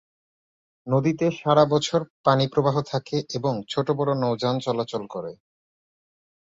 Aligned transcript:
নদীতে 0.87 1.25
সারাবছর 1.39 2.01
পানিপ্রবাহ 2.25 2.75
থাকে 2.91 3.17
এবং 3.37 3.53
ছোটবড় 3.69 4.13
নৌযান 4.15 4.55
চলাচল 4.59 5.03
করে। 5.07 5.31